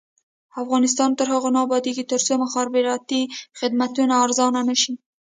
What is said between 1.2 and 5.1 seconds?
هغو نه ابادیږي، ترڅو مخابراتي خدمتونه ارزانه نشي.